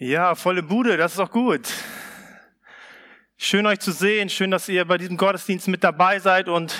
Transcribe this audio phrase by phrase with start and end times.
[0.00, 1.68] Ja, volle Bude, das ist auch gut.
[3.36, 6.72] Schön euch zu sehen, schön, dass ihr bei diesem Gottesdienst mit dabei seid und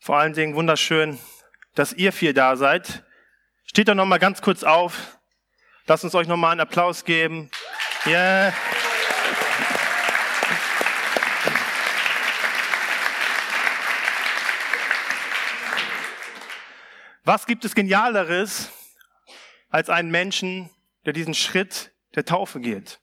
[0.00, 1.20] vor allen Dingen wunderschön,
[1.76, 3.04] dass ihr vier da seid.
[3.66, 5.20] Steht doch noch mal ganz kurz auf.
[5.86, 7.52] Lasst uns euch noch mal einen Applaus geben.
[8.04, 8.52] Yeah.
[17.22, 18.72] Was gibt es Genialeres
[19.68, 20.68] als einen Menschen,
[21.06, 23.00] der diesen Schritt der Taufe geht.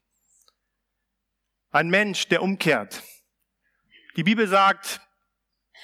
[1.72, 3.04] Ein Mensch, der umkehrt.
[4.16, 5.02] Die Bibel sagt,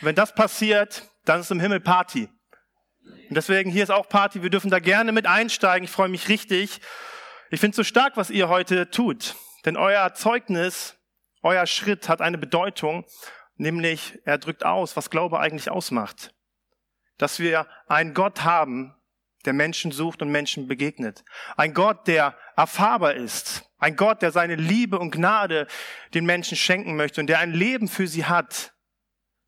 [0.01, 2.29] wenn das passiert, dann ist im Himmel Party.
[3.29, 4.41] Und deswegen hier ist auch Party.
[4.41, 5.85] Wir dürfen da gerne mit einsteigen.
[5.85, 6.81] Ich freue mich richtig.
[7.51, 9.35] Ich finde es so stark, was ihr heute tut.
[9.65, 10.97] Denn euer Zeugnis,
[11.41, 13.05] euer Schritt hat eine Bedeutung,
[13.55, 16.33] nämlich er drückt aus, was Glaube eigentlich ausmacht.
[17.17, 18.95] Dass wir einen Gott haben,
[19.45, 21.23] der Menschen sucht und Menschen begegnet.
[21.57, 23.63] Ein Gott, der erfahrbar ist.
[23.77, 25.67] Ein Gott, der seine Liebe und Gnade
[26.13, 28.73] den Menschen schenken möchte und der ein Leben für sie hat,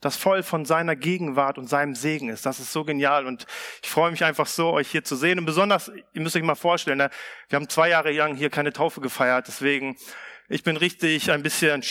[0.02, 2.46] das voll von seiner Gegenwart und seinem Segen ist.
[2.46, 3.46] Das ist so genial und
[3.82, 5.40] ich freue mich einfach so, euch hier zu sehen.
[5.40, 7.10] Und besonders, ihr müsst euch mal vorstellen, ne,
[7.50, 9.98] wir haben zwei Jahre lang hier keine Taufe gefeiert, deswegen,
[10.48, 11.84] ich bin richtig ein bisschen,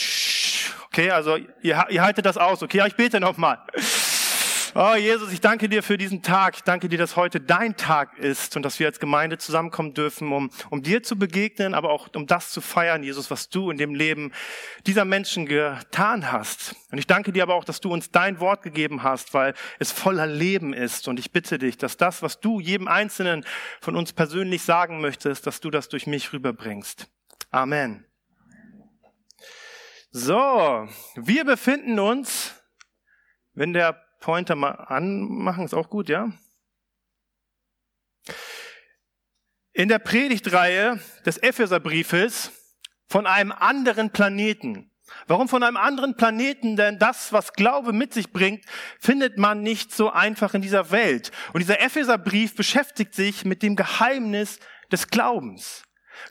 [0.85, 3.57] okay, also ihr, ihr haltet das aus, okay, ich bete nochmal.
[3.73, 4.04] mal.
[4.77, 6.57] Oh Jesus, ich danke dir für diesen Tag.
[6.57, 10.33] Ich danke dir, dass heute dein Tag ist und dass wir als Gemeinde zusammenkommen dürfen,
[10.33, 13.77] um, um dir zu begegnen, aber auch um das zu feiern, Jesus, was du in
[13.77, 14.33] dem Leben
[14.85, 16.75] dieser Menschen getan hast.
[16.91, 19.93] Und ich danke dir aber auch, dass du uns dein Wort gegeben hast, weil es
[19.93, 21.07] voller Leben ist.
[21.07, 23.45] Und ich bitte dich, dass das, was du jedem Einzelnen
[23.79, 27.07] von uns persönlich sagen möchtest, dass du das durch mich rüberbringst.
[27.49, 28.03] Amen.
[30.11, 32.61] So, wir befinden uns,
[33.53, 36.31] wenn der Pointer mal anmachen, ist auch gut, ja?
[39.71, 42.51] In der Predigtreihe des Epheserbriefes
[43.07, 44.91] von einem anderen Planeten.
[45.27, 46.75] Warum von einem anderen Planeten?
[46.75, 48.65] Denn das, was Glaube mit sich bringt,
[48.99, 51.31] findet man nicht so einfach in dieser Welt.
[51.53, 54.57] Und dieser Epheserbrief beschäftigt sich mit dem Geheimnis
[54.91, 55.83] des Glaubens.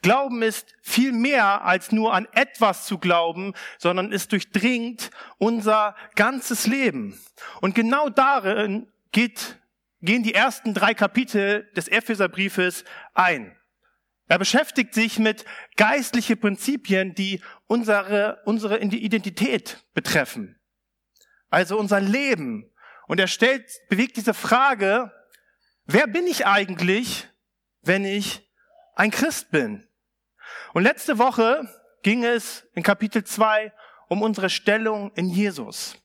[0.03, 6.67] Glauben ist viel mehr als nur an etwas zu glauben, sondern es durchdringt unser ganzes
[6.67, 7.21] Leben.
[7.61, 9.59] Und genau darin geht,
[10.01, 12.85] gehen die ersten drei Kapitel des Epheserbriefes
[13.15, 13.57] ein.
[14.27, 15.45] Er beschäftigt sich mit
[15.77, 20.59] geistliche Prinzipien, die unsere, unsere Identität betreffen.
[21.51, 22.71] Also unser Leben.
[23.07, 25.13] Und er stellt, bewegt diese Frage,
[25.85, 27.29] wer bin ich eigentlich,
[27.83, 28.44] wenn ich
[28.95, 29.87] ein Christ bin.
[30.73, 31.69] Und letzte Woche
[32.03, 33.73] ging es in Kapitel 2
[34.09, 35.97] um unsere Stellung in Jesus.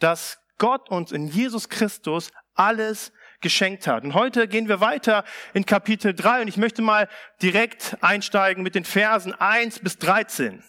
[0.00, 4.02] Dass Gott uns in Jesus Christus alles geschenkt hat.
[4.02, 5.24] Und heute gehen wir weiter
[5.54, 7.08] in Kapitel 3 und ich möchte mal
[7.40, 10.64] direkt einsteigen mit den Versen 1 bis 13.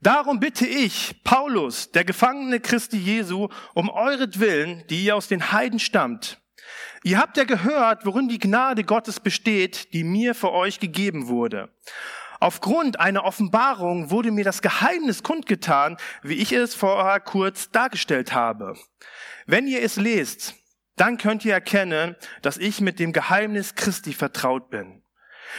[0.00, 5.78] Darum bitte ich, Paulus, der Gefangene Christi Jesu, um euretwillen, die ihr aus den Heiden
[5.78, 6.39] stammt,
[7.02, 11.70] Ihr habt ja gehört, worin die Gnade Gottes besteht, die mir für euch gegeben wurde.
[12.40, 18.76] Aufgrund einer Offenbarung wurde mir das Geheimnis kundgetan, wie ich es vorher kurz dargestellt habe.
[19.46, 20.54] Wenn ihr es lest,
[20.96, 25.02] dann könnt ihr erkennen, dass ich mit dem Geheimnis Christi vertraut bin.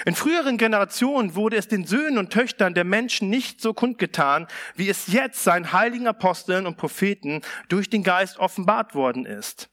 [0.05, 4.87] In früheren Generationen wurde es den Söhnen und Töchtern der Menschen nicht so kundgetan, wie
[4.87, 9.70] es jetzt seinen heiligen Aposteln und Propheten durch den Geist offenbart worden ist.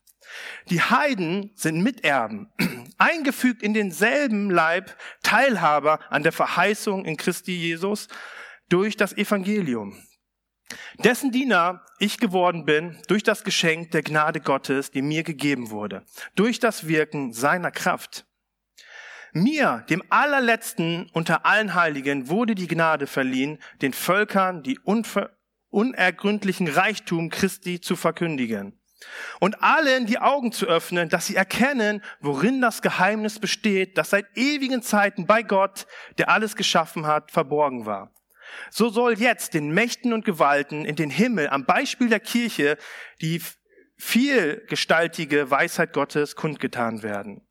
[0.70, 2.52] Die Heiden sind Miterben,
[2.98, 8.08] eingefügt in denselben Leib, Teilhaber an der Verheißung in Christi Jesus
[8.68, 9.96] durch das Evangelium.
[10.98, 16.04] Dessen Diener ich geworden bin durch das Geschenk der Gnade Gottes, die mir gegeben wurde,
[16.34, 18.26] durch das Wirken seiner Kraft.
[19.32, 24.78] Mir, dem allerletzten unter allen Heiligen, wurde die Gnade verliehen, den Völkern die
[25.70, 28.77] unergründlichen Reichtum Christi zu verkündigen
[29.40, 34.26] und allen die Augen zu öffnen, dass sie erkennen, worin das Geheimnis besteht, das seit
[34.36, 35.86] ewigen Zeiten bei Gott,
[36.18, 38.12] der alles geschaffen hat, verborgen war.
[38.70, 42.78] So soll jetzt den Mächten und Gewalten in den Himmel am Beispiel der Kirche
[43.20, 43.42] die
[43.96, 47.46] vielgestaltige Weisheit Gottes kundgetan werden.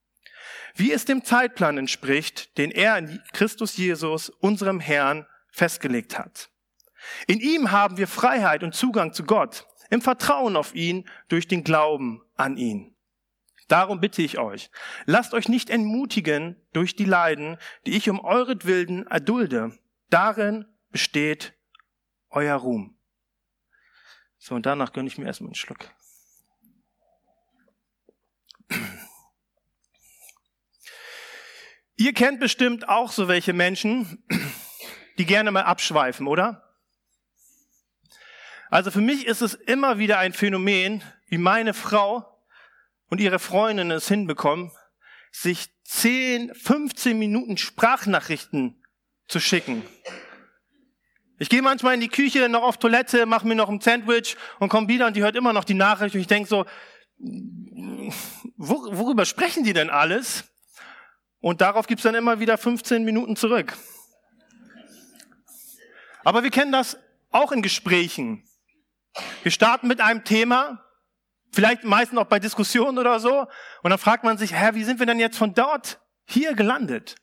[0.75, 6.49] Wie es dem Zeitplan entspricht, den er in Christus Jesus, unserem Herrn, festgelegt hat.
[7.25, 11.63] In ihm haben wir Freiheit und Zugang zu Gott im Vertrauen auf ihn durch den
[11.63, 12.95] Glauben an ihn.
[13.67, 14.71] Darum bitte ich euch,
[15.05, 19.77] lasst euch nicht entmutigen durch die Leiden, die ich um euretwilden erdulde.
[20.09, 21.53] Darin besteht
[22.29, 22.97] euer Ruhm.
[24.37, 25.89] So, und danach gönne ich mir erstmal einen Schluck.
[31.97, 34.23] Ihr kennt bestimmt auch so welche Menschen,
[35.17, 36.66] die gerne mal abschweifen, oder?
[38.69, 42.25] Also für mich ist es immer wieder ein Phänomen, wie meine Frau
[43.09, 44.71] und ihre Freundin es hinbekommen,
[45.31, 48.83] sich 10, 15 Minuten Sprachnachrichten
[49.27, 49.83] zu schicken.
[51.39, 54.69] Ich gehe manchmal in die Küche, noch auf Toilette, mache mir noch ein Sandwich und
[54.69, 56.65] komme wieder und die hört immer noch die Nachricht und ich denke so,
[58.57, 60.45] worüber sprechen die denn alles?
[61.39, 63.77] Und darauf gibt's dann immer wieder 15 Minuten zurück.
[66.23, 66.97] Aber wir kennen das
[67.31, 68.46] auch in Gesprächen.
[69.43, 70.83] Wir starten mit einem Thema,
[71.51, 73.47] vielleicht meistens auch bei Diskussionen oder so,
[73.83, 77.15] und dann fragt man sich, Herr, wie sind wir denn jetzt von dort hier gelandet?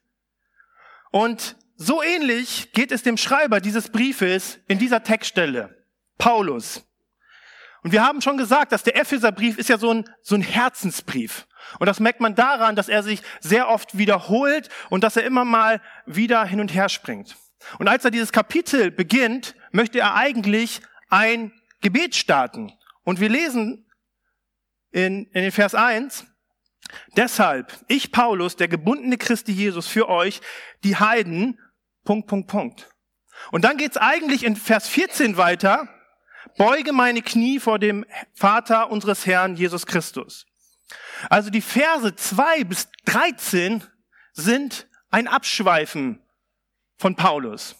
[1.11, 5.85] Und so ähnlich geht es dem Schreiber dieses Briefes in dieser Textstelle,
[6.19, 6.85] Paulus.
[7.83, 11.47] Und wir haben schon gesagt, dass der Epheserbrief ist ja so ein, so ein Herzensbrief.
[11.79, 15.45] Und das merkt man daran, dass er sich sehr oft wiederholt und dass er immer
[15.45, 17.37] mal wieder hin und her springt.
[17.79, 20.81] Und als er dieses Kapitel beginnt, möchte er eigentlich
[21.11, 21.53] ein
[21.85, 22.73] Gebet starten.
[23.05, 23.87] Und wir lesen
[24.91, 26.27] in, in den Vers 1,
[27.17, 30.41] Deshalb, ich Paulus, der gebundene Christi Jesus für euch,
[30.83, 31.59] die Heiden,
[32.05, 32.91] Punkt, Punkt, Punkt.
[33.53, 35.89] Und dann geht's eigentlich in Vers 14 weiter,
[36.57, 38.05] beuge meine Knie vor dem
[38.35, 40.47] Vater unseres Herrn Jesus Christus.
[41.31, 43.83] Also die Verse 2 bis 13
[44.33, 46.23] sind ein Abschweifen
[46.97, 47.77] von Paulus.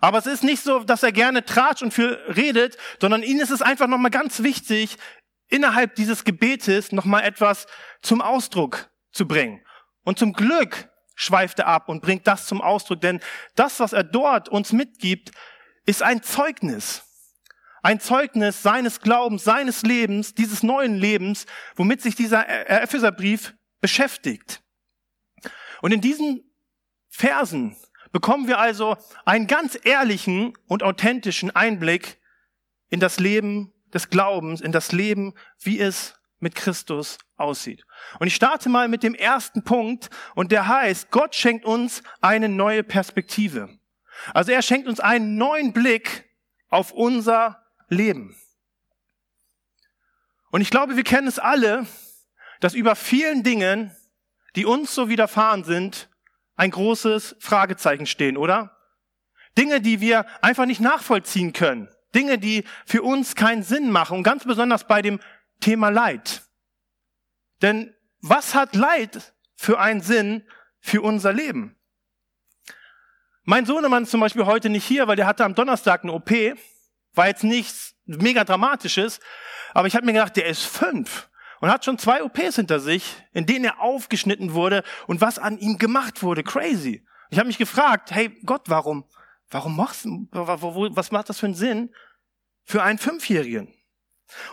[0.00, 3.50] Aber es ist nicht so, dass er gerne tratscht und viel redet, sondern ihnen ist
[3.50, 4.96] es einfach nochmal ganz wichtig,
[5.48, 7.66] innerhalb dieses Gebetes nochmal etwas
[8.02, 9.64] zum Ausdruck zu bringen.
[10.04, 13.20] Und zum Glück schweift er ab und bringt das zum Ausdruck, denn
[13.56, 15.32] das, was er dort uns mitgibt,
[15.84, 17.02] ist ein Zeugnis.
[17.82, 21.46] Ein Zeugnis seines Glaubens, seines Lebens, dieses neuen Lebens,
[21.76, 24.62] womit sich dieser Epheserbrief beschäftigt.
[25.80, 26.52] Und in diesen
[27.08, 27.76] Versen
[28.12, 32.18] bekommen wir also einen ganz ehrlichen und authentischen Einblick
[32.90, 37.84] in das Leben des Glaubens, in das Leben, wie es mit Christus aussieht.
[38.18, 42.48] Und ich starte mal mit dem ersten Punkt und der heißt, Gott schenkt uns eine
[42.48, 43.68] neue Perspektive.
[44.34, 46.28] Also er schenkt uns einen neuen Blick
[46.68, 48.36] auf unser Leben.
[50.50, 51.86] Und ich glaube, wir kennen es alle,
[52.60, 53.94] dass über vielen Dingen,
[54.56, 56.08] die uns so widerfahren sind,
[56.58, 58.76] ein großes Fragezeichen stehen, oder?
[59.56, 61.88] Dinge, die wir einfach nicht nachvollziehen können.
[62.14, 64.18] Dinge, die für uns keinen Sinn machen.
[64.18, 65.20] Und ganz besonders bei dem
[65.60, 66.42] Thema Leid.
[67.62, 70.46] Denn was hat Leid für einen Sinn
[70.80, 71.76] für unser Leben?
[73.44, 76.30] Mein Sohnemann ist zum Beispiel heute nicht hier, weil der hatte am Donnerstag eine OP.
[77.14, 79.20] War jetzt nichts mega Dramatisches.
[79.74, 81.27] Aber ich habe mir gedacht, der ist fünf
[81.60, 85.58] und hat schon zwei OPs hinter sich, in denen er aufgeschnitten wurde und was an
[85.58, 86.42] ihm gemacht wurde.
[86.42, 87.04] Crazy.
[87.30, 89.04] Ich habe mich gefragt, hey Gott, warum?
[89.50, 91.94] Warum machst du, was macht das für einen Sinn
[92.64, 93.72] für einen Fünfjährigen?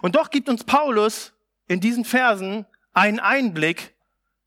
[0.02, 1.34] Und doch gibt uns Paulus
[1.68, 3.96] in diesen Versen einen Einblick,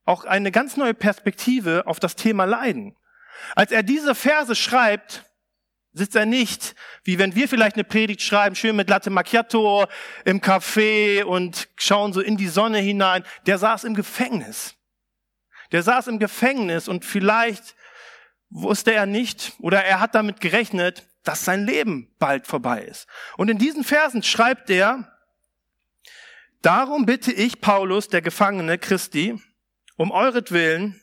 [0.05, 2.97] auch eine ganz neue Perspektive auf das Thema Leiden.
[3.55, 5.25] Als er diese Verse schreibt,
[5.99, 6.75] sitzt er nicht,
[7.05, 9.87] wie wenn wir vielleicht eine Predigt schreiben, schön mit Latte Macchiato
[10.25, 13.25] im Café und schauen so in die Sonne hinein.
[13.47, 14.75] Der saß im Gefängnis.
[15.73, 17.76] Der saß im Gefängnis und vielleicht
[18.50, 23.07] wusste er nicht oder er hat damit gerechnet, dass sein Leben bald vorbei ist.
[23.37, 25.12] Und in diesen Versen schreibt er,
[26.62, 29.38] darum bitte ich Paulus, der Gefangene Christi,
[29.97, 31.02] um euretwillen,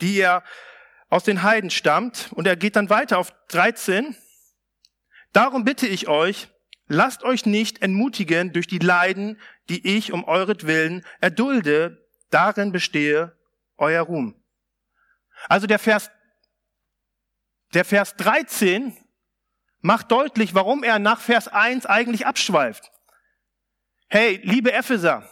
[0.00, 0.42] die ihr
[1.10, 2.30] aus den Heiden stammt.
[2.32, 4.16] Und er geht dann weiter auf 13.
[5.32, 6.48] Darum bitte ich euch,
[6.86, 9.38] lasst euch nicht entmutigen durch die Leiden,
[9.68, 13.36] die ich um euretwillen erdulde, darin bestehe
[13.76, 14.42] euer Ruhm.
[15.48, 16.10] Also der Vers,
[17.74, 18.96] der Vers 13
[19.80, 22.90] macht deutlich, warum er nach Vers 1 eigentlich abschweift.
[24.08, 25.28] Hey, liebe Epheser,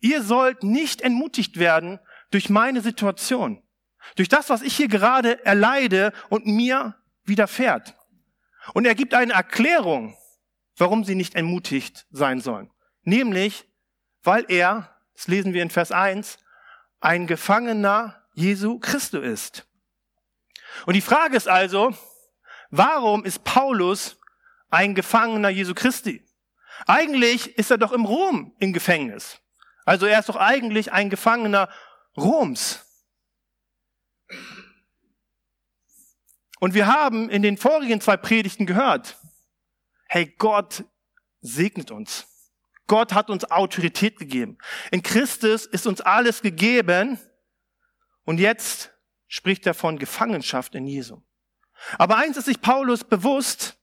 [0.00, 2.00] ihr sollt nicht entmutigt werden
[2.30, 3.62] durch meine Situation.
[4.16, 7.94] Durch das, was ich hier gerade erleide und mir widerfährt.
[8.72, 10.16] Und er gibt eine Erklärung,
[10.76, 12.70] warum sie nicht entmutigt sein sollen.
[13.02, 13.66] Nämlich,
[14.22, 16.38] weil er, das lesen wir in Vers 1,
[17.00, 19.66] ein Gefangener Jesu Christo ist.
[20.86, 21.94] Und die Frage ist also,
[22.70, 24.18] warum ist Paulus
[24.70, 26.24] ein Gefangener Jesu Christi?
[26.86, 29.38] Eigentlich ist er doch im Rom im Gefängnis.
[29.84, 31.68] Also er ist doch eigentlich ein Gefangener
[32.16, 32.83] Roms.
[36.60, 39.16] Und wir haben in den vorigen zwei Predigten gehört,
[40.08, 40.84] hey, Gott
[41.40, 42.26] segnet uns.
[42.86, 44.58] Gott hat uns Autorität gegeben.
[44.90, 47.18] In Christus ist uns alles gegeben.
[48.24, 48.92] Und jetzt
[49.26, 51.22] spricht er von Gefangenschaft in Jesu.
[51.98, 53.76] Aber eins ist sich Paulus bewusst,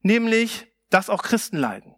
[0.00, 1.94] nämlich, dass auch Christen leiden.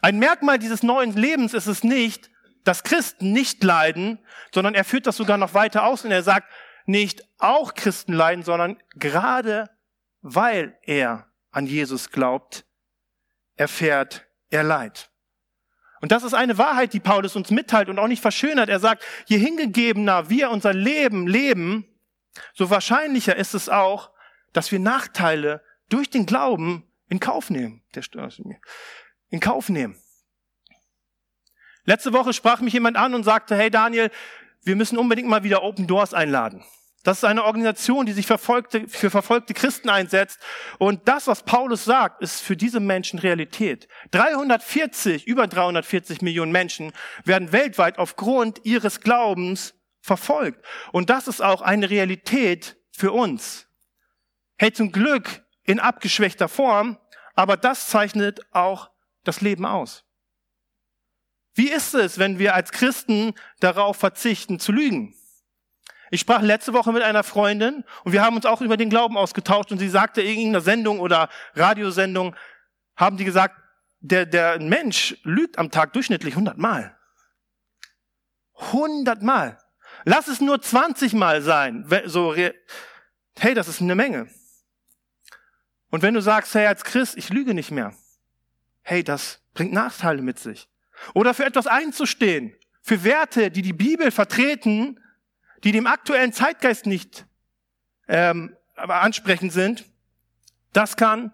[0.00, 2.30] Ein Merkmal dieses neuen Lebens ist es nicht,
[2.64, 4.18] dass Christen nicht leiden,
[4.54, 6.50] sondern er führt das sogar noch weiter aus und er sagt,
[6.86, 9.70] nicht auch Christen leiden, sondern gerade
[10.22, 12.64] weil er an Jesus glaubt,
[13.56, 15.10] erfährt er Leid.
[16.00, 18.68] Und das ist eine Wahrheit, die Paulus uns mitteilt und auch nicht verschönert.
[18.68, 21.86] Er sagt, je hingegebener wir unser Leben leben,
[22.54, 24.10] so wahrscheinlicher ist es auch,
[24.52, 27.84] dass wir Nachteile durch den Glauben in Kauf nehmen.
[27.94, 28.02] Der
[29.28, 29.96] in Kauf nehmen.
[31.84, 34.10] Letzte Woche sprach mich jemand an und sagte, hey Daniel,
[34.64, 36.64] wir müssen unbedingt mal wieder Open Doors einladen.
[37.02, 40.38] Das ist eine Organisation, die sich verfolgte, für verfolgte Christen einsetzt.
[40.78, 43.88] Und das, was Paulus sagt, ist für diese Menschen Realität.
[44.12, 46.92] 340, über 340 Millionen Menschen
[47.24, 50.64] werden weltweit aufgrund ihres Glaubens verfolgt.
[50.92, 53.66] Und das ist auch eine Realität für uns.
[54.56, 56.98] Hey, zum Glück in abgeschwächter Form,
[57.34, 58.90] aber das zeichnet auch
[59.24, 60.04] das Leben aus.
[61.54, 65.14] Wie ist es, wenn wir als Christen darauf verzichten zu lügen?
[66.10, 69.16] Ich sprach letzte Woche mit einer Freundin und wir haben uns auch über den Glauben
[69.16, 72.36] ausgetauscht und sie sagte in irgendeiner Sendung oder Radiosendung,
[72.96, 73.56] haben die gesagt,
[74.00, 76.96] der, der Mensch lügt am Tag durchschnittlich 100 Mal.
[78.56, 79.58] 100 Mal.
[80.04, 81.86] Lass es nur 20 Mal sein.
[82.06, 84.28] So, hey, das ist eine Menge.
[85.90, 87.94] Und wenn du sagst, hey, als Christ, ich lüge nicht mehr.
[88.82, 90.68] Hey, das bringt Nachteile mit sich.
[91.14, 92.54] Oder für etwas einzustehen.
[92.82, 94.98] Für Werte, die die Bibel vertreten,
[95.64, 97.26] die dem aktuellen Zeitgeist nicht
[98.08, 99.84] ähm, ansprechend sind,
[100.72, 101.32] das kann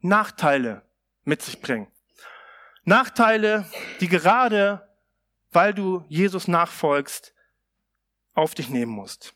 [0.00, 0.82] Nachteile
[1.24, 1.86] mit sich bringen.
[2.84, 3.66] Nachteile,
[4.00, 4.88] die gerade,
[5.52, 7.34] weil du Jesus nachfolgst,
[8.34, 9.34] auf dich nehmen musst.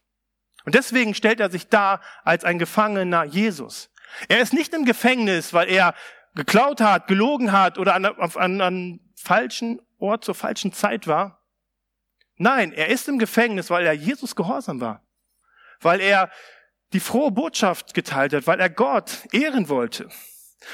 [0.65, 3.91] Und deswegen stellt er sich da als ein Gefangener Jesus.
[4.29, 5.95] Er ist nicht im Gefängnis, weil er
[6.35, 11.45] geklaut hat, gelogen hat oder an, an, an falschen Ort zur falschen Zeit war,
[12.37, 15.03] Nein, er ist im Gefängnis, weil er Jesus gehorsam war,
[15.81, 16.31] weil er
[16.93, 20.09] die frohe Botschaft geteilt hat, weil er Gott ehren wollte.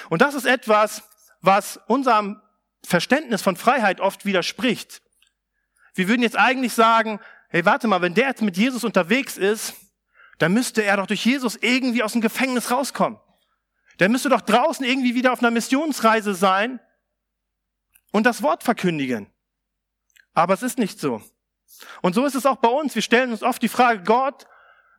[0.09, 1.03] Und das ist etwas,
[1.41, 2.41] was unserem
[2.85, 5.03] Verständnis von Freiheit oft widerspricht.
[5.95, 9.75] Wir würden jetzt eigentlich sagen, hey, warte mal, wenn der jetzt mit Jesus unterwegs ist,
[10.39, 13.19] dann müsste er doch durch Jesus irgendwie aus dem Gefängnis rauskommen.
[14.01, 16.81] Der müsste doch draußen irgendwie wieder auf einer Missionsreise sein
[18.13, 19.31] und das Wort verkündigen.
[20.33, 21.23] Aber es ist nicht so.
[22.03, 22.95] Und so ist es auch bei uns.
[22.95, 24.47] Wir stellen uns oft die Frage, Gott,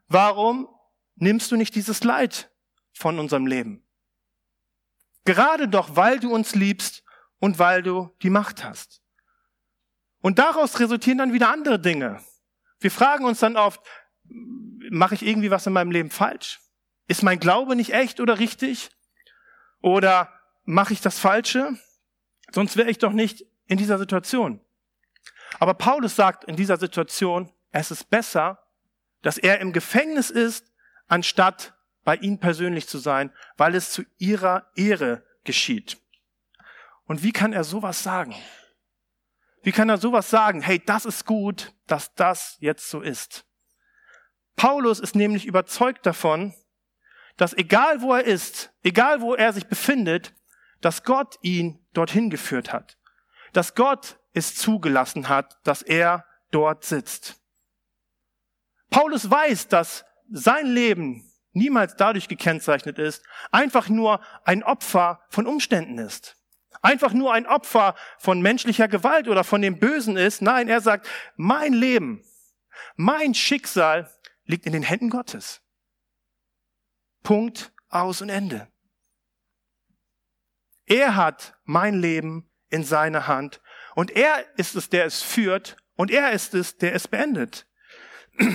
[0.07, 0.69] warum
[1.15, 2.51] nimmst du nicht dieses Leid
[2.93, 3.83] von unserem Leben?
[5.25, 7.03] Gerade doch, weil du uns liebst
[7.39, 9.01] und weil du die Macht hast.
[10.21, 12.23] Und daraus resultieren dann wieder andere Dinge.
[12.79, 13.81] Wir fragen uns dann oft,
[14.23, 16.59] mache ich irgendwie was in meinem Leben falsch?
[17.11, 18.89] Ist mein Glaube nicht echt oder richtig?
[19.81, 20.31] Oder
[20.63, 21.77] mache ich das Falsche?
[22.53, 24.61] Sonst wäre ich doch nicht in dieser Situation.
[25.59, 28.63] Aber Paulus sagt in dieser Situation, es ist besser,
[29.23, 30.71] dass er im Gefängnis ist,
[31.09, 31.73] anstatt
[32.05, 35.97] bei ihnen persönlich zu sein, weil es zu ihrer Ehre geschieht.
[37.07, 38.35] Und wie kann er sowas sagen?
[39.63, 40.61] Wie kann er sowas sagen?
[40.61, 43.43] Hey, das ist gut, dass das jetzt so ist.
[44.55, 46.53] Paulus ist nämlich überzeugt davon,
[47.41, 50.35] dass egal wo er ist, egal wo er sich befindet,
[50.79, 52.99] dass Gott ihn dorthin geführt hat.
[53.51, 57.41] Dass Gott es zugelassen hat, dass er dort sitzt.
[58.91, 65.97] Paulus weiß, dass sein Leben niemals dadurch gekennzeichnet ist, einfach nur ein Opfer von Umständen
[65.97, 66.37] ist.
[66.83, 70.43] Einfach nur ein Opfer von menschlicher Gewalt oder von dem Bösen ist.
[70.43, 71.07] Nein, er sagt,
[71.37, 72.23] mein Leben,
[72.97, 74.11] mein Schicksal
[74.45, 75.60] liegt in den Händen Gottes.
[77.23, 78.67] Punkt, aus und Ende.
[80.85, 83.61] Er hat mein Leben in seiner Hand
[83.95, 87.67] und er ist es, der es führt und er ist es, der es beendet.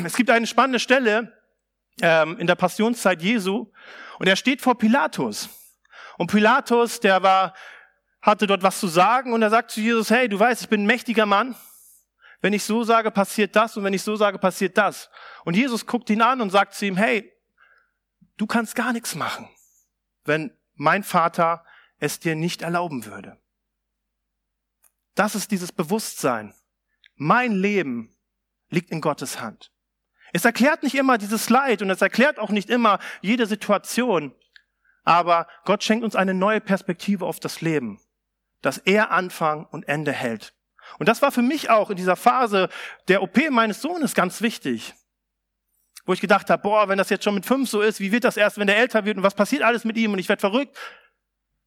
[0.04, 1.32] Es gibt eine spannende Stelle
[2.00, 3.70] ähm, in der Passionszeit Jesu
[4.18, 5.48] und er steht vor Pilatus.
[6.18, 7.54] Und Pilatus, der war,
[8.22, 10.82] hatte dort was zu sagen und er sagt zu Jesus, hey, du weißt, ich bin
[10.82, 11.54] ein mächtiger Mann.
[12.40, 15.10] Wenn ich so sage, passiert das und wenn ich so sage, passiert das.
[15.44, 17.32] Und Jesus guckt ihn an und sagt zu ihm, hey,
[18.36, 19.48] du kannst gar nichts machen,
[20.24, 21.64] wenn mein Vater
[21.98, 23.38] es dir nicht erlauben würde.
[25.14, 26.54] Das ist dieses Bewusstsein.
[27.14, 28.14] Mein Leben
[28.68, 29.72] liegt in Gottes Hand.
[30.32, 34.34] Es erklärt nicht immer dieses Leid und es erklärt auch nicht immer jede Situation.
[35.04, 38.00] Aber Gott schenkt uns eine neue Perspektive auf das Leben,
[38.60, 40.54] dass er Anfang und Ende hält.
[40.98, 42.68] Und das war für mich auch in dieser Phase
[43.08, 44.94] der OP meines Sohnes ganz wichtig.
[46.06, 48.24] Wo ich gedacht habe, boah, wenn das jetzt schon mit fünf so ist, wie wird
[48.24, 50.40] das erst, wenn der älter wird und was passiert alles mit ihm und ich werde
[50.40, 50.76] verrückt?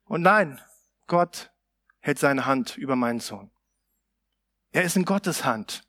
[0.06, 0.60] Und nein,
[1.08, 1.52] Gott
[2.00, 3.52] hält seine Hand über meinen Sohn.
[4.72, 5.84] Er ist in Gottes Hand.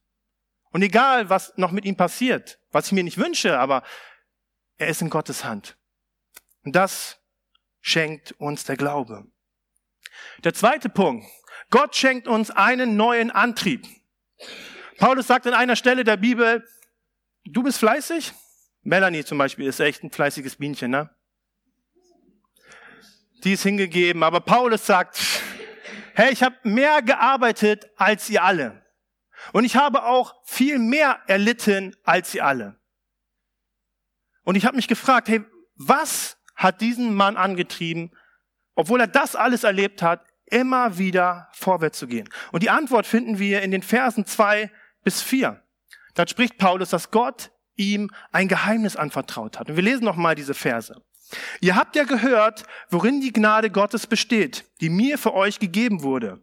[0.72, 3.82] Und egal, was noch mit ihm passiert, was ich mir nicht wünsche, aber
[4.78, 5.76] er ist in Gottes Hand.
[6.64, 7.20] Und das
[7.80, 9.26] schenkt uns der Glaube.
[10.44, 11.26] Der zweite Punkt.
[11.70, 13.86] Gott schenkt uns einen neuen Antrieb.
[14.98, 16.66] Paulus sagt an einer Stelle der Bibel,
[17.44, 18.32] du bist fleißig?
[18.82, 21.10] Melanie zum Beispiel ist echt ein fleißiges Bienchen, ne?
[23.44, 25.18] Die ist hingegeben, aber Paulus sagt,
[26.14, 28.84] hey, ich habe mehr gearbeitet als ihr alle.
[29.52, 32.78] Und ich habe auch viel mehr erlitten als ihr alle.
[34.44, 35.42] Und ich habe mich gefragt, hey,
[35.76, 38.14] was hat diesen Mann angetrieben,
[38.74, 42.28] obwohl er das alles erlebt hat, immer wieder vorwärts zu gehen?
[42.52, 44.70] Und die Antwort finden wir in den Versen zwei
[45.02, 45.62] bis vier.
[46.14, 49.70] Da spricht Paulus, dass Gott ihm ein Geheimnis anvertraut hat.
[49.70, 51.02] Und wir lesen nochmal diese Verse.
[51.60, 56.42] Ihr habt ja gehört, worin die Gnade Gottes besteht, die mir für euch gegeben wurde.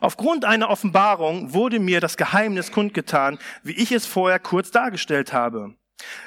[0.00, 5.74] Aufgrund einer Offenbarung wurde mir das Geheimnis kundgetan, wie ich es vorher kurz dargestellt habe.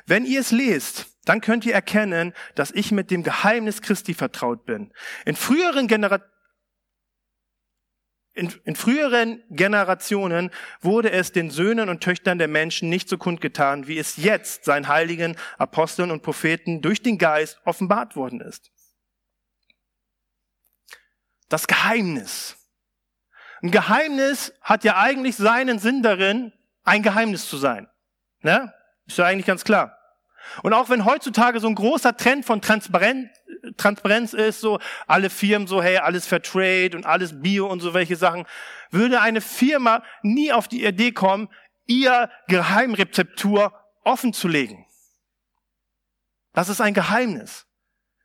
[0.05, 4.65] Wenn ihr es lest, dann könnt ihr erkennen, dass ich mit dem Geheimnis Christi vertraut
[4.65, 4.93] bin.
[5.25, 6.32] In früheren Generationen
[8.33, 10.49] in, in, früheren Generationen
[10.81, 14.87] wurde es den Söhnen und Töchtern der Menschen nicht so kundgetan, wie es jetzt seinen
[14.87, 18.71] heiligen Aposteln und Propheten durch den Geist offenbart worden ist.
[21.49, 22.57] Das Geheimnis.
[23.61, 26.51] Ein Geheimnis hat ja eigentlich seinen Sinn darin,
[26.83, 27.87] ein Geheimnis zu sein.
[28.41, 28.73] Ne?
[29.05, 29.97] Ist ja eigentlich ganz klar.
[30.62, 33.29] Und auch wenn heutzutage so ein großer Trend von Transparenz,
[33.77, 38.15] Transparenz ist, so alle Firmen so, hey, alles Fairtrade und alles Bio und so welche
[38.15, 38.45] Sachen,
[38.91, 41.50] würde eine Firma nie auf die Idee kommen,
[41.85, 44.85] ihr Geheimrezeptur offen zu legen.
[46.53, 47.65] Das ist ein Geheimnis.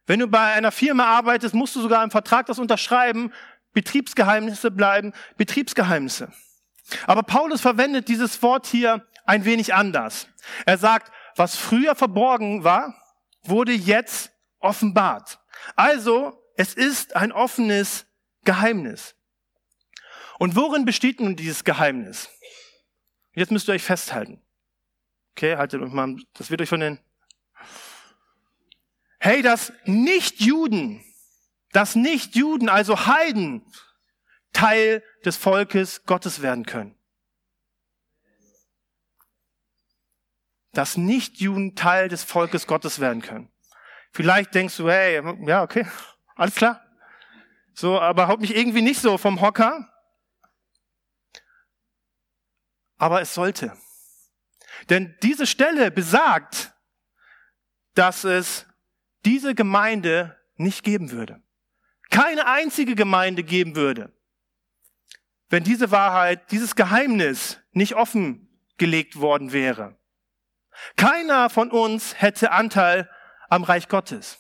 [0.07, 3.33] Wenn du bei einer Firma arbeitest, musst du sogar im Vertrag das unterschreiben,
[3.73, 6.33] Betriebsgeheimnisse bleiben Betriebsgeheimnisse.
[7.07, 10.29] Aber Paulus verwendet dieses Wort hier ein wenig anders.
[10.65, 12.95] Er sagt, was früher verborgen war,
[13.43, 15.39] wurde jetzt offenbart.
[15.77, 18.07] Also, es ist ein offenes
[18.45, 19.15] Geheimnis.
[20.39, 22.29] Und worin besteht nun dieses Geheimnis?
[23.35, 24.43] Jetzt müsst ihr euch festhalten.
[25.37, 26.99] Okay, haltet euch mal, das wird euch von den,
[29.21, 31.05] hey, das Nicht-Juden,
[31.73, 33.65] das Nicht-Juden, also Heiden,
[34.53, 36.98] Teil des Volkes Gottes werden können.
[40.79, 43.51] Dass Nicht-Juden Teil des Volkes Gottes werden können.
[44.13, 45.85] Vielleicht denkst du, hey, ja, okay,
[46.37, 46.81] alles klar.
[47.75, 49.93] So, aber haut mich irgendwie nicht so vom Hocker.
[52.97, 53.77] Aber es sollte.
[54.89, 56.73] Denn diese Stelle besagt,
[57.97, 58.65] dass es
[59.25, 61.43] diese Gemeinde nicht geben würde.
[62.09, 64.17] Keine einzige Gemeinde geben würde,
[65.49, 69.99] wenn diese Wahrheit, dieses Geheimnis nicht offengelegt worden wäre.
[70.97, 73.09] Keiner von uns hätte Anteil
[73.49, 74.39] am Reich Gottes.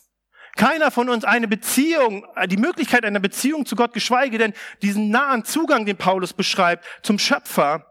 [0.57, 5.44] Keiner von uns eine Beziehung, die Möglichkeit einer Beziehung zu Gott, geschweige denn diesen nahen
[5.44, 7.87] Zugang, den Paulus beschreibt, zum Schöpfer.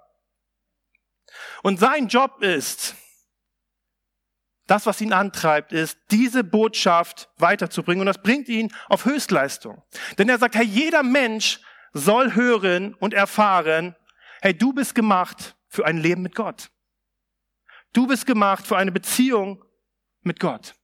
[1.63, 2.95] Und sein Job ist,
[4.67, 8.01] das, was ihn antreibt, ist, diese Botschaft weiterzubringen.
[8.01, 9.81] Und das bringt ihn auf Höchstleistung.
[10.17, 11.62] Denn er sagt, hey, jeder Mensch
[11.93, 13.95] soll hören und erfahren,
[14.41, 16.69] hey, du bist gemacht für ein Leben mit Gott.
[17.93, 19.63] Du bist gemacht für eine Beziehung
[20.21, 20.76] mit Gott.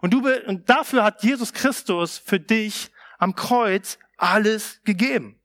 [0.00, 5.40] Und, du, und dafür hat Jesus Christus für dich am Kreuz alles gegeben.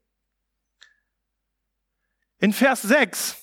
[2.39, 3.37] In Vers 6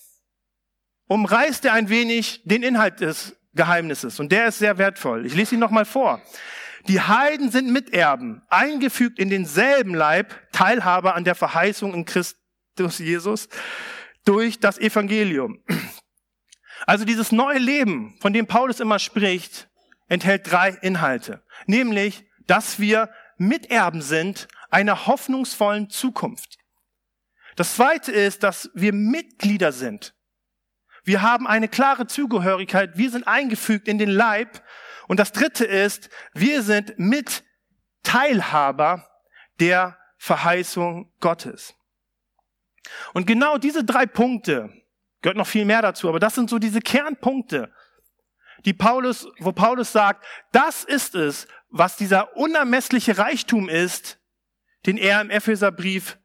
[1.07, 5.27] umreißt er ein wenig den Inhalt des Geheimnisses und der ist sehr wertvoll.
[5.27, 6.21] Ich lese ihn nochmal vor.
[6.89, 13.49] Die Heiden sind Miterben, eingefügt in denselben Leib, Teilhaber an der Verheißung in Christus Jesus
[14.25, 15.63] durch das Evangelium.
[16.87, 19.69] Also dieses neue Leben, von dem Paulus immer spricht,
[20.09, 21.43] enthält drei Inhalte.
[21.67, 26.59] Nämlich, dass wir Miterben sind einer hoffnungsvollen Zukunft.
[27.57, 30.15] Das zweite ist, dass wir Mitglieder sind.
[31.05, 32.97] Wir haben eine klare Zugehörigkeit.
[32.97, 34.63] Wir sind eingefügt in den Leib.
[35.09, 39.09] Und das dritte ist, wir sind Mitteilhaber
[39.59, 41.75] der Verheißung Gottes.
[43.13, 44.71] Und genau diese drei Punkte,
[45.27, 47.73] gehört noch viel mehr dazu, aber das sind so diese Kernpunkte,
[48.65, 54.21] die Paulus, wo Paulus sagt, das ist es, was dieser unermessliche Reichtum ist,
[54.87, 56.17] den er im Epheserbrief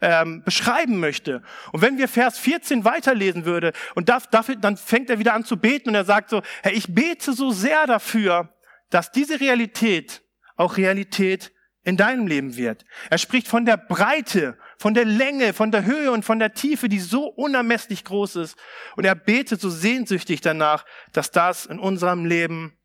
[0.00, 1.42] ähm, beschreiben möchte.
[1.72, 5.56] Und wenn wir Vers 14 weiterlesen würde und dafür, dann fängt er wieder an zu
[5.56, 8.54] beten und er sagt so, Herr, ich bete so sehr dafür,
[8.90, 10.22] dass diese Realität
[10.54, 11.50] auch Realität
[11.82, 12.84] in deinem Leben wird.
[13.10, 16.88] Er spricht von der Breite, von der Länge, von der Höhe und von der Tiefe,
[16.88, 18.56] die so unermesslich groß ist.
[18.96, 22.76] Und er betet so sehnsüchtig danach, dass das in unserem Leben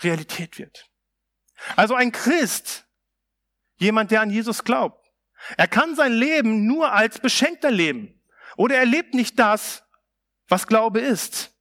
[0.00, 0.86] Realität wird.
[1.76, 2.86] Also ein Christ,
[3.76, 5.04] jemand, der an Jesus glaubt,
[5.56, 8.20] er kann sein Leben nur als Beschenkter leben.
[8.56, 9.84] Oder er lebt nicht das,
[10.48, 11.54] was Glaube ist.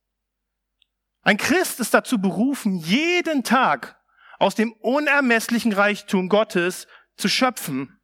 [1.22, 4.00] Ein Christ ist dazu berufen, jeden Tag
[4.40, 7.97] aus dem unermesslichen Reichtum Gottes zu schöpfen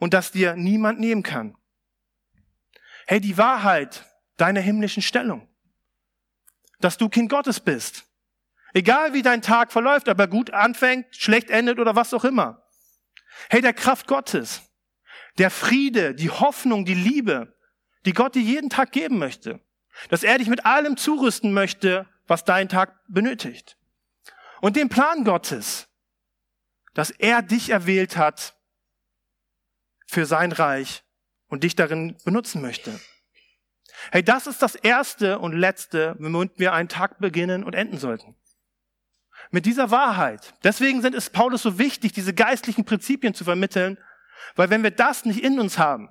[0.00, 1.56] und das dir niemand nehmen kann.
[3.06, 4.04] Hey, die Wahrheit
[4.36, 5.48] deiner himmlischen Stellung,
[6.80, 8.06] dass du Kind Gottes bist,
[8.74, 12.66] egal wie dein Tag verläuft, aber gut anfängt, schlecht endet oder was auch immer.
[13.48, 14.62] Hey, der Kraft Gottes,
[15.38, 17.56] der Friede, die Hoffnung, die Liebe,
[18.06, 19.60] die Gott dir jeden Tag geben möchte,
[20.08, 23.76] dass er dich mit allem zurüsten möchte, was dein Tag benötigt
[24.60, 25.88] und den Plan Gottes,
[26.94, 28.56] dass er dich erwählt hat
[30.10, 31.02] für sein Reich
[31.48, 33.00] und dich darin benutzen möchte.
[34.10, 38.34] Hey, das ist das erste und letzte, womit wir einen Tag beginnen und enden sollten.
[39.50, 40.54] Mit dieser Wahrheit.
[40.64, 43.98] Deswegen sind es Paulus so wichtig, diese geistlichen Prinzipien zu vermitteln,
[44.56, 46.08] weil wenn wir das nicht in uns haben,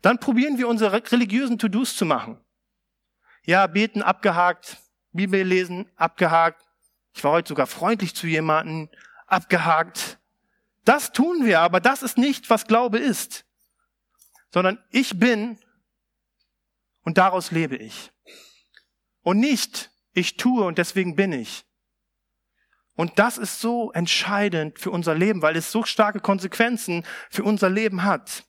[0.00, 2.40] dann probieren wir unsere religiösen To-Dos zu machen.
[3.44, 4.78] Ja, beten abgehakt,
[5.12, 6.62] Bibel lesen abgehakt,
[7.14, 8.90] ich war heute sogar freundlich zu jemanden,
[9.26, 10.18] abgehakt.
[10.84, 13.44] Das tun wir, aber das ist nicht, was Glaube ist,
[14.50, 15.58] sondern ich bin
[17.02, 18.12] und daraus lebe ich.
[19.22, 21.64] Und nicht, ich tue und deswegen bin ich.
[22.94, 27.70] Und das ist so entscheidend für unser Leben, weil es so starke Konsequenzen für unser
[27.70, 28.44] Leben hat.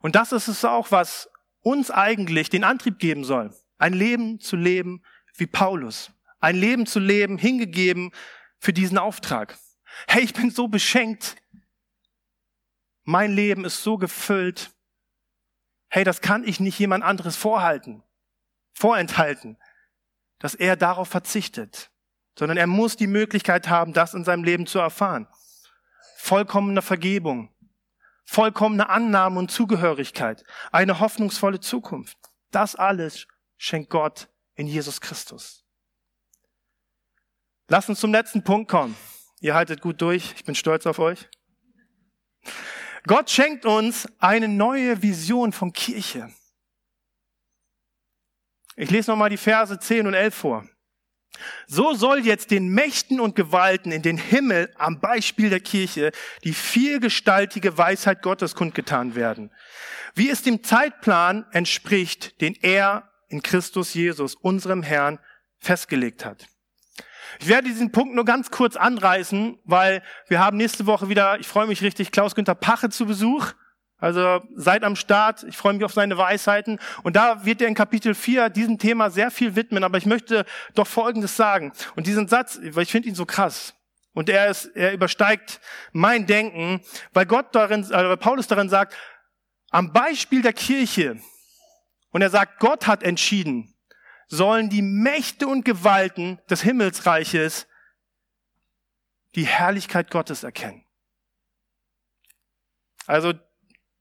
[0.00, 1.30] Und das ist es auch, was
[1.60, 5.02] uns eigentlich den Antrieb geben soll, ein Leben zu leben
[5.36, 6.10] wie Paulus.
[6.40, 8.10] Ein Leben zu leben, hingegeben
[8.62, 9.58] für diesen Auftrag.
[10.06, 11.36] Hey, ich bin so beschenkt.
[13.02, 14.70] Mein Leben ist so gefüllt.
[15.88, 18.04] Hey, das kann ich nicht jemand anderes vorhalten,
[18.72, 19.58] vorenthalten,
[20.38, 21.90] dass er darauf verzichtet,
[22.38, 25.26] sondern er muss die Möglichkeit haben, das in seinem Leben zu erfahren.
[26.18, 27.52] Vollkommene Vergebung,
[28.24, 32.16] vollkommene Annahme und Zugehörigkeit, eine hoffnungsvolle Zukunft.
[32.52, 35.61] Das alles schenkt Gott in Jesus Christus.
[37.72, 38.94] Lass uns zum letzten Punkt kommen.
[39.40, 40.34] Ihr haltet gut durch.
[40.36, 41.30] Ich bin stolz auf euch.
[43.06, 46.30] Gott schenkt uns eine neue Vision von Kirche.
[48.76, 50.68] Ich lese nochmal die Verse 10 und 11 vor.
[51.66, 56.12] So soll jetzt den Mächten und Gewalten in den Himmel am Beispiel der Kirche
[56.44, 59.50] die vielgestaltige Weisheit Gottes kundgetan werden,
[60.14, 65.18] wie es dem Zeitplan entspricht, den er in Christus Jesus, unserem Herrn,
[65.58, 66.51] festgelegt hat.
[67.40, 71.48] Ich werde diesen Punkt nur ganz kurz anreißen, weil wir haben nächste Woche wieder, ich
[71.48, 73.52] freue mich richtig, Klaus-Günther Pache zu Besuch.
[73.98, 76.80] Also seid am Start, ich freue mich auf seine Weisheiten.
[77.04, 79.84] Und da wird er in Kapitel 4 diesem Thema sehr viel widmen.
[79.84, 81.72] Aber ich möchte doch Folgendes sagen.
[81.94, 83.74] Und diesen Satz, weil ich finde ihn so krass.
[84.12, 85.60] Und er ist, er übersteigt
[85.92, 86.80] mein Denken,
[87.12, 88.96] weil Gott darin, weil Paulus darin sagt,
[89.70, 91.18] am Beispiel der Kirche
[92.10, 93.71] und er sagt, Gott hat entschieden,
[94.32, 97.66] sollen die Mächte und Gewalten des Himmelsreiches
[99.34, 100.86] die Herrlichkeit Gottes erkennen.
[103.06, 103.34] Also,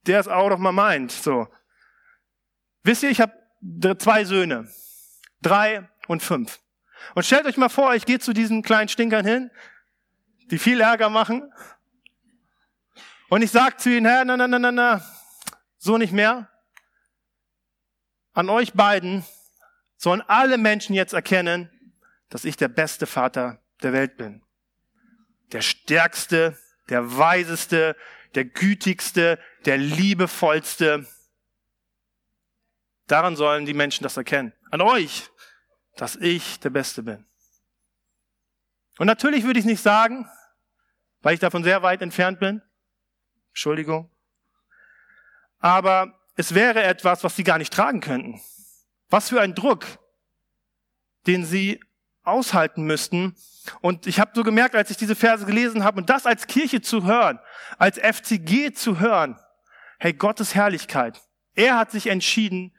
[0.07, 1.11] der ist out of my mind.
[1.11, 1.49] So.
[2.83, 3.33] Wisst ihr, ich habe
[3.97, 4.71] zwei Söhne.
[5.41, 6.61] Drei und fünf.
[7.13, 9.51] Und stellt euch mal vor, ich gehe zu diesen kleinen Stinkern hin,
[10.49, 11.51] die viel Ärger machen.
[13.27, 15.05] Und ich sage zu ihnen, Herr, na, na, na, na, na,
[15.77, 16.49] so nicht mehr
[18.33, 19.25] an euch beiden
[20.01, 21.69] sollen alle Menschen jetzt erkennen,
[22.29, 24.41] dass ich der beste Vater der Welt bin.
[25.51, 26.57] Der stärkste,
[26.89, 27.95] der weiseste,
[28.33, 31.05] der gütigste, der liebevollste.
[33.05, 34.53] Daran sollen die Menschen das erkennen.
[34.71, 35.29] An euch,
[35.97, 37.27] dass ich der Beste bin.
[38.97, 40.27] Und natürlich würde ich nicht sagen,
[41.21, 42.63] weil ich davon sehr weit entfernt bin.
[43.49, 44.09] Entschuldigung.
[45.59, 48.41] Aber es wäre etwas, was sie gar nicht tragen könnten.
[49.11, 49.85] Was für ein Druck,
[51.27, 51.79] den sie
[52.23, 53.35] aushalten müssten.
[53.81, 56.81] Und ich habe so gemerkt, als ich diese Verse gelesen habe und das als Kirche
[56.81, 57.39] zu hören,
[57.77, 59.39] als FCG zu hören,
[59.99, 61.21] hey, Gottes Herrlichkeit.
[61.53, 62.75] Er hat sich entschieden,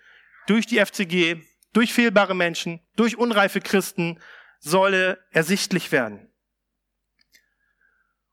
[0.46, 1.42] durch die FCG,
[1.72, 4.18] durch fehlbare Menschen, durch unreife Christen
[4.58, 6.28] solle ersichtlich werden.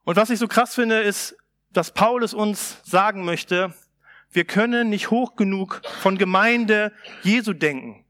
[0.04, 1.36] Und was ich so krass finde, ist,
[1.70, 3.74] dass Paulus uns sagen möchte,
[4.32, 8.04] wir können nicht hoch genug von Gemeinde Jesu denken,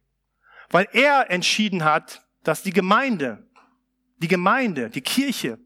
[0.70, 3.46] weil er entschieden hat, dass die Gemeinde,
[4.18, 5.58] die Gemeinde, die Kirche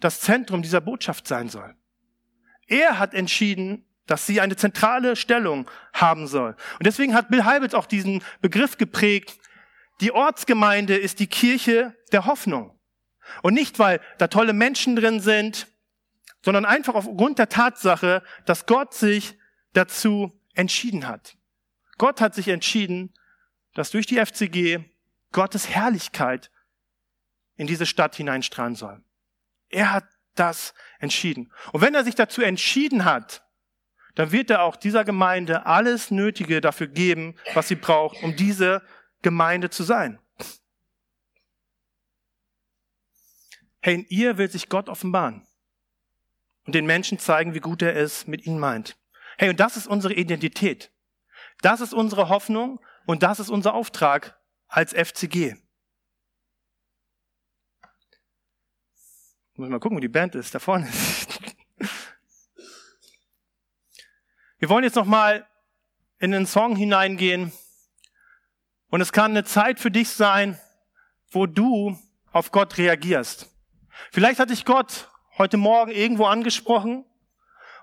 [0.00, 1.74] das Zentrum dieser Botschaft sein soll.
[2.66, 6.56] Er hat entschieden, dass sie eine zentrale Stellung haben soll.
[6.78, 9.38] Und deswegen hat Bill Heibels auch diesen Begriff geprägt,
[10.00, 12.78] die Ortsgemeinde ist die Kirche der Hoffnung.
[13.42, 15.66] Und nicht, weil da tolle Menschen drin sind,
[16.42, 19.37] sondern einfach aufgrund der Tatsache, dass Gott sich
[19.78, 21.36] dazu entschieden hat.
[21.96, 23.14] Gott hat sich entschieden,
[23.74, 24.80] dass durch die FCG
[25.32, 26.50] Gottes Herrlichkeit
[27.56, 29.02] in diese Stadt hineinstrahlen soll.
[29.68, 31.52] Er hat das entschieden.
[31.72, 33.44] Und wenn er sich dazu entschieden hat,
[34.14, 38.82] dann wird er auch dieser Gemeinde alles Nötige dafür geben, was sie braucht, um diese
[39.22, 40.18] Gemeinde zu sein.
[43.80, 45.46] Hey, in ihr will sich Gott offenbaren
[46.66, 48.96] und den Menschen zeigen, wie gut er es mit ihnen meint.
[49.38, 50.90] Hey, und das ist unsere Identität.
[51.62, 55.54] Das ist unsere Hoffnung und das ist unser Auftrag als FCG.
[59.54, 60.54] Muss mal gucken, wo die Band ist.
[60.54, 60.88] Da vorne.
[64.58, 65.48] Wir wollen jetzt noch mal
[66.18, 67.52] in den Song hineingehen.
[68.90, 70.58] Und es kann eine Zeit für dich sein,
[71.30, 71.98] wo du
[72.32, 73.52] auf Gott reagierst.
[74.10, 77.04] Vielleicht hat dich Gott heute Morgen irgendwo angesprochen.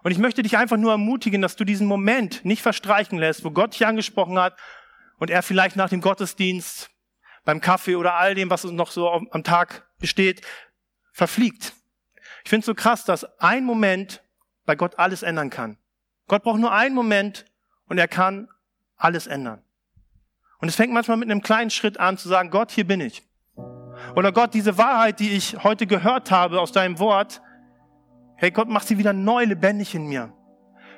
[0.06, 3.50] Und ich möchte dich einfach nur ermutigen, dass du diesen Moment nicht verstreichen lässt, wo
[3.50, 4.56] Gott dich angesprochen hat
[5.18, 6.92] und er vielleicht nach dem Gottesdienst,
[7.44, 10.42] beim Kaffee oder all dem, was noch so am Tag besteht,
[11.12, 11.74] verfliegt.
[12.44, 14.22] Ich finde es so krass, dass ein Moment
[14.68, 15.76] bei Gott alles ändern kann.
[16.28, 17.46] Gott braucht nur einen Moment
[17.88, 18.48] und er kann
[18.98, 19.64] alles ändern.
[20.60, 23.24] Und es fängt manchmal mit einem kleinen Schritt an zu sagen, Gott, hier bin ich.
[24.16, 27.42] Oder Gott, diese Wahrheit, die ich heute gehört habe aus deinem Wort,
[28.38, 30.32] hey Gott, mach sie wieder neu lebendig in mir.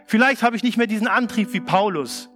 [0.06, 2.30] Vielleicht habe ich nicht mehr diesen Antrieb wie Paulus.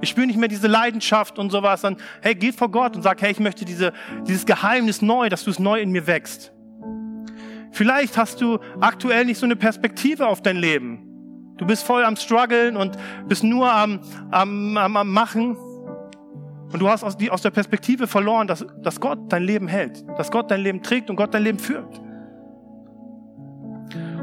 [0.00, 1.82] Ich spüre nicht mehr diese Leidenschaft und sowas.
[1.82, 3.92] Dann, hey, geht vor Gott und sag, hey, ich möchte diese,
[4.26, 6.52] dieses Geheimnis neu, dass du es neu in mir wächst.
[7.72, 11.02] Vielleicht hast du aktuell nicht so eine Perspektive auf dein Leben.
[11.58, 12.96] Du bist voll am struggeln und
[13.28, 15.56] bist nur am, am, am, am Machen.
[16.72, 20.04] Und du hast aus, die, aus der Perspektive verloren, dass, dass Gott dein Leben hält,
[20.18, 22.00] dass Gott dein Leben trägt und Gott dein Leben führt.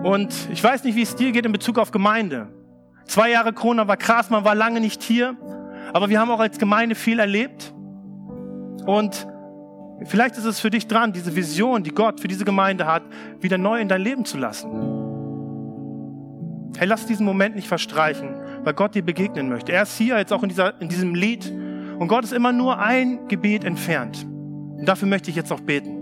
[0.03, 2.49] Und ich weiß nicht, wie es dir geht in Bezug auf Gemeinde.
[3.05, 5.35] Zwei Jahre Corona war krass, man war lange nicht hier,
[5.93, 7.73] aber wir haben auch als Gemeinde viel erlebt.
[8.85, 9.27] Und
[10.05, 13.03] Vielleicht ist es für dich dran, diese Vision, die Gott für diese Gemeinde hat,
[13.39, 14.69] wieder neu in dein Leben zu lassen.
[16.77, 19.71] Hey, lass diesen Moment nicht verstreichen, weil Gott dir begegnen möchte.
[19.71, 21.51] Er ist hier jetzt auch in, dieser, in diesem Lied
[21.99, 24.25] und Gott ist immer nur ein Gebet entfernt.
[24.25, 25.99] Und dafür möchte ich jetzt auch beten.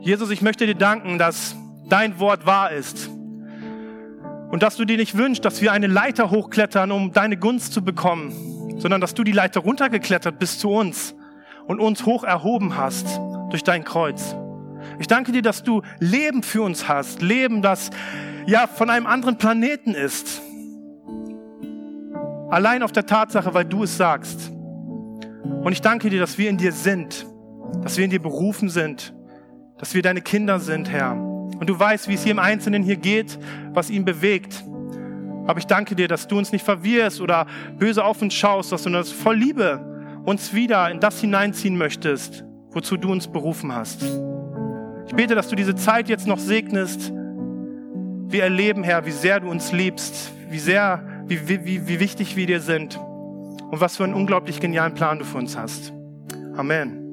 [0.00, 1.54] Jesus, ich möchte dir danken, dass
[1.88, 3.08] dein Wort wahr ist.
[4.50, 7.84] Und dass du dir nicht wünschst, dass wir eine Leiter hochklettern, um deine Gunst zu
[7.84, 11.14] bekommen, sondern dass du die Leiter runtergeklettert bist zu uns
[11.66, 13.20] und uns hoch erhoben hast
[13.50, 14.34] durch dein Kreuz.
[14.98, 17.20] Ich danke dir, dass du Leben für uns hast.
[17.20, 17.90] Leben, das
[18.46, 20.40] ja von einem anderen Planeten ist.
[22.50, 24.50] Allein auf der Tatsache, weil du es sagst.
[24.50, 27.26] Und ich danke dir, dass wir in dir sind,
[27.82, 29.12] dass wir in dir berufen sind,
[29.76, 31.27] dass wir deine Kinder sind, Herr.
[31.58, 33.38] Und du weißt, wie es hier im Einzelnen hier geht,
[33.72, 34.64] was ihn bewegt.
[35.46, 37.46] Aber ich danke dir, dass du uns nicht verwirrst oder
[37.78, 43.10] böse auf uns schaust, dass voll Liebe uns wieder in das hineinziehen möchtest, wozu du
[43.10, 44.02] uns berufen hast.
[45.06, 47.12] Ich bete, dass du diese Zeit jetzt noch segnest.
[48.28, 52.46] Wir erleben, Herr, wie sehr du uns liebst, wie sehr, wie, wie, wie wichtig wir
[52.46, 52.98] dir sind
[53.70, 55.94] und was für einen unglaublich genialen Plan du für uns hast.
[56.56, 57.07] Amen.